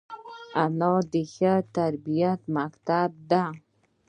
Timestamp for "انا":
0.63-0.93